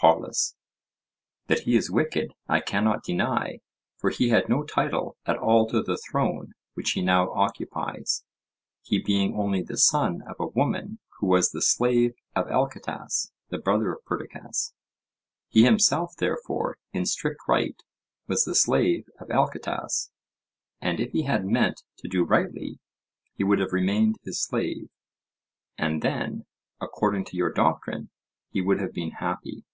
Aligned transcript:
POLUS: 0.00 0.54
That 1.46 1.60
he 1.60 1.76
is 1.76 1.90
wicked 1.90 2.34
I 2.46 2.60
cannot 2.60 3.02
deny; 3.02 3.60
for 3.96 4.10
he 4.10 4.28
had 4.28 4.50
no 4.50 4.62
title 4.62 5.16
at 5.24 5.38
all 5.38 5.66
to 5.70 5.82
the 5.82 5.96
throne 6.10 6.52
which 6.74 6.90
he 6.90 7.00
now 7.00 7.32
occupies, 7.32 8.22
he 8.82 9.00
being 9.02 9.34
only 9.34 9.62
the 9.62 9.78
son 9.78 10.20
of 10.28 10.36
a 10.38 10.48
woman 10.48 10.98
who 11.18 11.26
was 11.26 11.52
the 11.52 11.62
slave 11.62 12.12
of 12.36 12.50
Alcetas 12.50 13.32
the 13.48 13.56
brother 13.56 13.94
of 13.94 14.04
Perdiccas; 14.04 14.74
he 15.48 15.64
himself 15.64 16.14
therefore 16.18 16.76
in 16.92 17.06
strict 17.06 17.40
right 17.48 17.82
was 18.26 18.44
the 18.44 18.54
slave 18.54 19.08
of 19.18 19.30
Alcetas; 19.30 20.10
and 20.82 21.00
if 21.00 21.12
he 21.12 21.22
had 21.22 21.46
meant 21.46 21.82
to 21.96 22.08
do 22.08 22.24
rightly 22.24 22.78
he 23.32 23.42
would 23.42 23.58
have 23.58 23.72
remained 23.72 24.18
his 24.22 24.38
slave, 24.44 24.90
and 25.78 26.02
then, 26.02 26.44
according 26.78 27.24
to 27.24 27.38
your 27.38 27.50
doctrine, 27.50 28.10
he 28.50 28.60
would 28.60 28.82
have 28.82 28.92
been 28.92 29.12
happy. 29.12 29.64